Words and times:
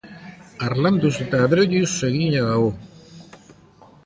Harlanduz 0.67 1.11
eta 1.25 1.43
adreiluz 1.49 1.93
egina 2.09 2.43
dago. 2.49 2.73